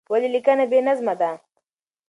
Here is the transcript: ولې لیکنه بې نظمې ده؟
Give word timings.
ولې 0.11 0.29
لیکنه 0.35 0.63
بې 0.71 0.79
نظمې 0.87 1.13
ده؟ 1.19 1.31